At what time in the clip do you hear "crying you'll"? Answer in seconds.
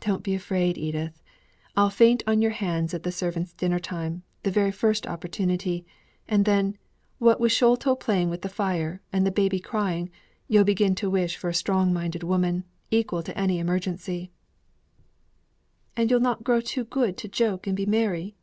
9.58-10.64